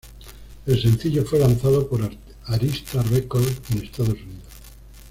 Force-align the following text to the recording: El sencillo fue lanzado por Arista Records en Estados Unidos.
El 0.65 0.81
sencillo 0.81 1.23
fue 1.23 1.37
lanzado 1.37 1.87
por 1.87 2.01
Arista 2.47 3.03
Records 3.03 3.61
en 3.69 3.83
Estados 3.83 4.15
Unidos. 4.19 4.47